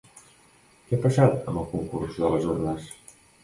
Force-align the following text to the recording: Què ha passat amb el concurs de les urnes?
Què 0.87 0.97
ha 0.97 1.01
passat 1.03 1.37
amb 1.37 1.61
el 1.65 1.69
concurs 1.77 2.19
de 2.25 2.35
les 2.37 2.51
urnes? 2.59 2.93